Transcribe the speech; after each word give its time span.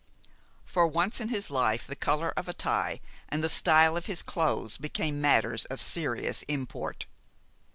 For 0.65 0.87
once 0.87 1.21
in 1.21 1.27
his 1.29 1.51
life 1.51 1.85
the 1.85 1.95
color 1.95 2.33
of 2.35 2.47
a 2.47 2.53
tie 2.55 3.01
and 3.29 3.43
the 3.43 3.47
style 3.49 3.95
of 3.95 4.07
his 4.07 4.23
clothes 4.23 4.79
became 4.79 5.21
matters 5.21 5.65
of 5.65 5.79
serious 5.79 6.41
import. 6.47 7.05